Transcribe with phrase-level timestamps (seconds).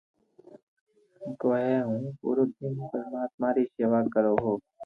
[1.39, 4.51] ڪو ھي ھون پورو دن پرماتم ري ݾيوا ڪرو ھ